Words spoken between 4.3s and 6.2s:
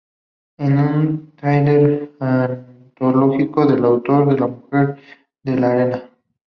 de la mujer de la arena.